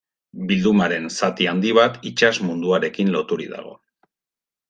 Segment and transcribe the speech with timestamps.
[0.51, 3.77] Bildumaren zati handi bat itsas munduarekin loturik dago.